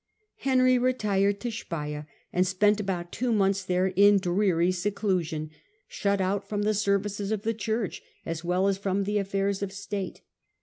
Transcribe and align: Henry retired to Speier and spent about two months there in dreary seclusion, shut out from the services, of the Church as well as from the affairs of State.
Henry 0.37 0.79
retired 0.79 1.39
to 1.41 1.51
Speier 1.51 2.07
and 2.33 2.47
spent 2.47 2.79
about 2.79 3.11
two 3.11 3.31
months 3.31 3.63
there 3.63 3.85
in 3.85 4.17
dreary 4.17 4.71
seclusion, 4.71 5.51
shut 5.87 6.19
out 6.19 6.49
from 6.49 6.63
the 6.63 6.73
services, 6.73 7.31
of 7.31 7.43
the 7.43 7.53
Church 7.53 8.01
as 8.25 8.43
well 8.43 8.67
as 8.67 8.79
from 8.79 9.03
the 9.03 9.19
affairs 9.19 9.61
of 9.61 9.71
State. 9.71 10.21